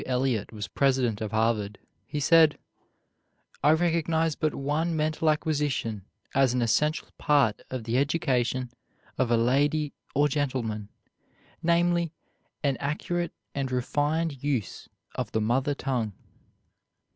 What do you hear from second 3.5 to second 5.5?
"I recognize but one mental